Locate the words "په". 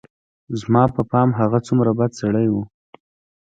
0.95-1.01